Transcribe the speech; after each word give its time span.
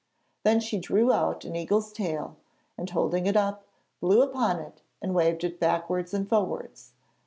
Then 0.41 0.59
she 0.59 0.79
drew 0.79 1.13
out 1.13 1.45
an 1.45 1.55
eagle's 1.55 1.93
tail, 1.93 2.35
and, 2.75 2.89
holding 2.89 3.27
it 3.27 3.37
up, 3.37 3.65
blew 3.99 4.23
upon 4.23 4.57
it 4.57 4.81
and 4.99 5.13
waved 5.13 5.43
it 5.43 5.59
backwards 5.59 6.11
and 6.11 6.27
forwards. 6.27 6.93